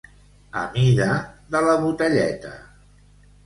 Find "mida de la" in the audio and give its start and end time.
0.77-1.77